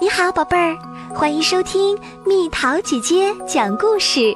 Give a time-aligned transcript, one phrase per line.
[0.00, 0.78] 你好，宝贝儿，
[1.12, 4.32] 欢迎收听蜜桃姐姐讲故事。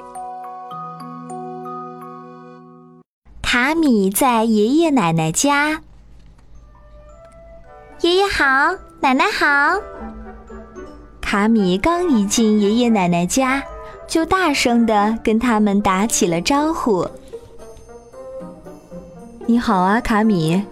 [3.42, 5.80] 卡米在爷爷奶奶家，
[8.00, 9.80] 爷爷好，奶奶好。
[11.20, 13.62] 卡米刚一进爷爷奶奶家，
[14.08, 17.06] 就大声的跟他们打起了招呼
[19.46, 20.64] ：“你好啊，卡米。”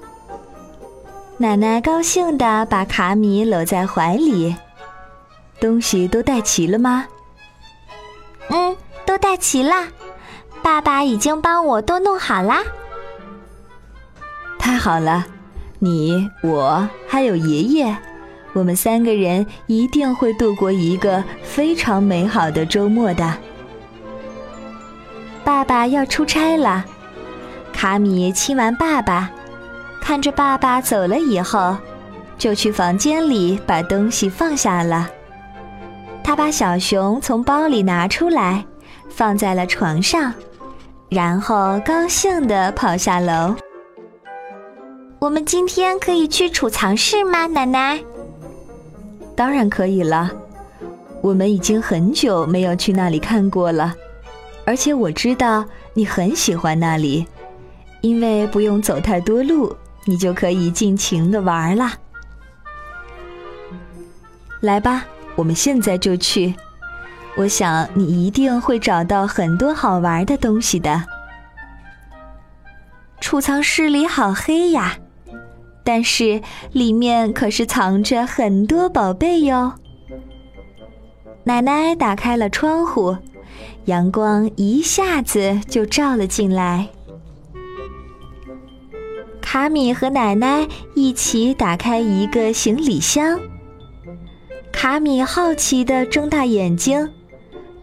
[1.38, 4.56] 奶奶高兴的把卡米搂在怀里。
[5.60, 7.06] 东西都带齐了吗？
[8.48, 9.74] 嗯，都带齐了。
[10.62, 12.62] 爸爸已经帮我都弄好啦。
[14.58, 15.24] 太好了，
[15.78, 17.96] 你、我还有爷爷，
[18.52, 23.36] 我们三个人一定会度过一个非常美好的周末的。
[25.44, 26.84] 爸爸要出差了，
[27.72, 29.30] 卡米亲完爸爸，
[30.00, 31.76] 看着爸爸走了以后，
[32.36, 35.10] 就去房间里把东西放下了。
[36.30, 38.64] 他把小熊从包里拿出来，
[39.08, 40.32] 放在了床上，
[41.08, 43.52] 然后高兴地跑下楼。
[45.18, 48.00] 我们今天可以去储藏室吗，奶奶？
[49.34, 50.30] 当然可以了。
[51.20, 53.92] 我们已经很久没有去那里看过了，
[54.64, 57.26] 而且我知道你很喜欢那里，
[58.02, 61.90] 因为不用走太多路，你就可以尽情的玩了。
[64.60, 65.04] 来吧。
[65.40, 66.54] 我们现在就去，
[67.34, 71.02] 我想你一定会找到很多好玩的东西的。
[73.22, 74.98] 储藏室里好黑呀，
[75.82, 79.72] 但是里面可是藏着很多宝贝哟。
[81.44, 83.16] 奶奶打开了窗户，
[83.86, 86.86] 阳光一下子就照了进来。
[89.40, 93.40] 卡米和奶奶一起打开一个行李箱。
[94.80, 97.06] 卡米好奇地睁大眼睛，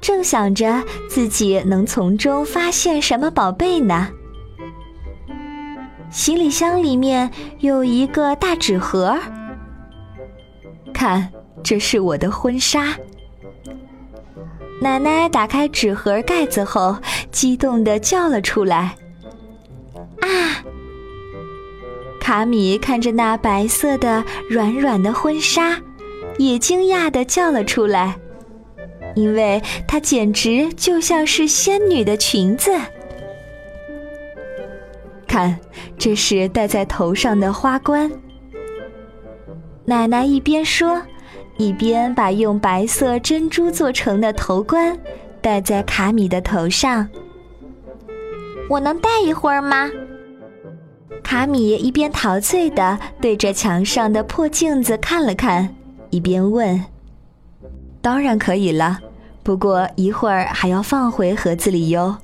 [0.02, 4.10] 正想着自己能从中发现什么宝贝呢。
[6.10, 7.30] 行李箱里面
[7.60, 9.16] 有一个大纸盒，
[10.92, 12.98] 看，这是我的婚纱。
[14.82, 16.98] 奶奶打开纸盒盖子后，
[17.32, 18.96] 激动地叫了出来
[20.22, 20.66] ：“啊！”
[22.20, 25.80] 卡米看着那白色的软软的婚纱。
[26.38, 28.18] 也惊讶地叫了出来，
[29.16, 32.72] 因为它简直就像是仙女的裙子。
[35.28, 35.60] 看，
[35.98, 38.12] 这是戴在头上的花冠。
[39.86, 41.02] 奶奶一边说，
[41.58, 44.98] 一边把用白色珍珠做成的头冠
[45.42, 47.08] 戴在卡米的头上。
[48.70, 49.90] 我能戴一会儿吗？
[51.24, 55.76] 卡米一边陶醉地对着墙上的破镜子看了看。
[56.10, 56.84] 一边问
[58.02, 59.00] ：“当然可以了，
[59.44, 62.18] 不过一会儿还要放回盒子里哟。”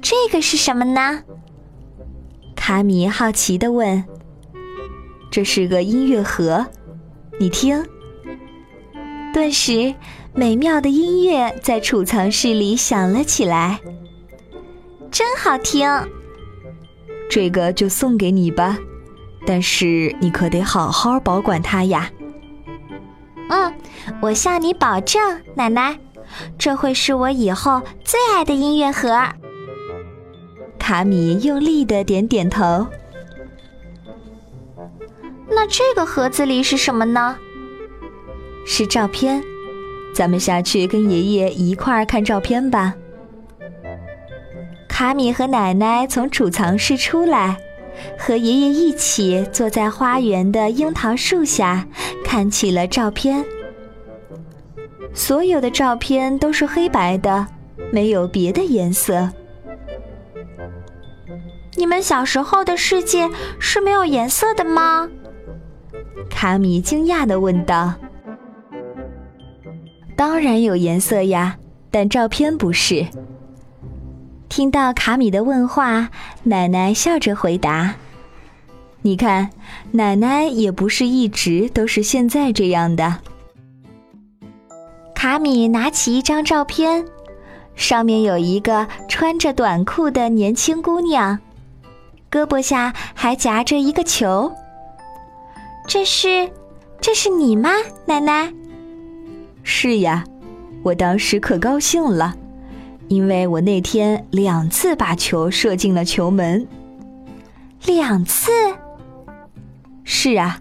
[0.00, 1.22] 这个是什么呢？
[2.54, 4.04] 卡米好奇的问。
[5.30, 6.66] “这是个音乐盒，
[7.38, 7.84] 你听。”
[9.34, 9.94] 顿时，
[10.32, 13.80] 美妙的音乐在储藏室里响了起来，
[15.10, 15.88] 真好听。
[17.28, 18.78] 这个就送给你吧。
[19.46, 22.10] 但是你可得好好保管它呀。
[23.48, 23.72] 嗯，
[24.20, 25.96] 我向你保证，奶奶，
[26.58, 29.16] 这会是我以后最爱的音乐盒。
[30.78, 32.86] 卡米用力的点点头。
[35.48, 37.36] 那这个盒子里是什么呢？
[38.66, 39.40] 是照片，
[40.12, 42.94] 咱们下去跟爷爷一块儿看照片吧。
[44.88, 47.56] 卡米和奶奶从储藏室出来。
[48.18, 51.86] 和爷爷一起坐在花园的樱桃树下，
[52.24, 53.44] 看起了照片。
[55.14, 57.46] 所有的照片都是黑白的，
[57.90, 59.30] 没有别的颜色。
[61.74, 65.08] 你们小时候的世界是没有颜色的吗？
[66.28, 67.94] 卡米惊讶地问道。
[70.16, 71.56] 当然有颜色呀，
[71.90, 73.06] 但照片不是。
[74.48, 76.08] 听到卡米的问话，
[76.44, 77.94] 奶奶笑着回答
[79.02, 79.50] ：“你看，
[79.92, 83.18] 奶奶也不是一直都是现在这样的。”
[85.14, 87.04] 卡米拿起一张照片，
[87.74, 91.38] 上面有一个穿着短裤的年轻姑娘，
[92.30, 94.52] 胳膊下还夹着一个球。
[95.86, 96.50] 这是，
[97.00, 97.70] 这是你吗，
[98.06, 98.52] 奶奶？
[99.62, 100.24] 是呀，
[100.82, 102.34] 我当时可高兴了。
[103.08, 106.66] 因为我那天两次把球射进了球门，
[107.84, 108.50] 两次。
[110.04, 110.60] 是啊，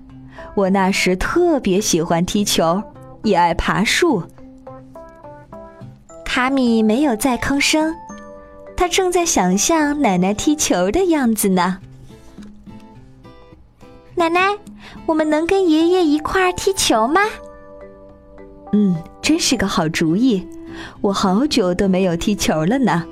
[0.55, 2.81] 我那时特别喜欢踢球，
[3.23, 4.23] 也爱爬树。
[6.23, 7.93] 卡米没有再吭声，
[8.75, 11.79] 他正在想象奶奶踢球的样子呢。
[14.15, 14.57] 奶奶，
[15.05, 17.21] 我们能跟爷爷一块儿踢球吗？
[18.73, 20.47] 嗯，真是个好主意。
[21.01, 23.05] 我好久都没有踢球了呢。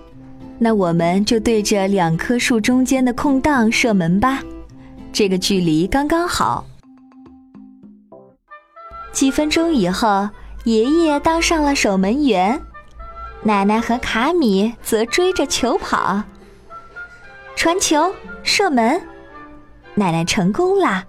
[0.59, 4.41] 那我们就对着两棵树中间的空档射门吧，
[5.11, 6.65] 这个距离刚刚好。
[9.11, 10.29] 几分钟以后，
[10.63, 12.59] 爷爷当上了守门员。
[13.43, 16.23] 奶奶和卡米则追着球跑，
[17.55, 19.01] 传球、射门，
[19.95, 21.05] 奶奶成功啦！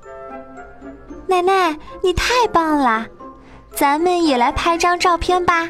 [1.28, 3.06] 奶奶，你太棒了！
[3.74, 5.68] 咱们也来拍张照片吧。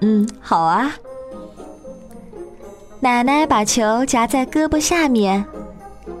[0.00, 0.92] 嗯，好啊。
[3.00, 5.44] 奶奶把球夹在胳膊下面，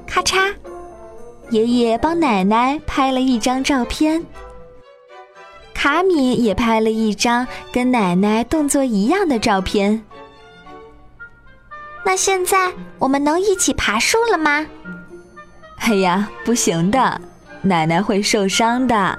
[0.06, 0.54] 咔嚓，
[1.50, 4.24] 爷爷帮奶奶拍了一张照片。
[5.74, 10.02] 卡米也拍了一张跟奶奶动作一样的照片。
[12.04, 14.66] 那现在我们能一起爬树了吗？
[15.78, 17.20] 哎呀，不行的，
[17.62, 19.18] 奶奶会受伤的。